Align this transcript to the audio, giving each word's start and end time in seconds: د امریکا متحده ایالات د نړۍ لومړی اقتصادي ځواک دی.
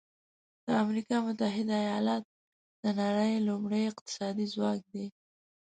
د 0.65 0.67
امریکا 0.83 1.15
متحده 1.25 1.75
ایالات 1.85 2.23
د 2.83 2.85
نړۍ 3.01 3.33
لومړی 3.47 3.81
اقتصادي 3.91 4.45
ځواک 4.53 4.79
دی. 4.93 5.05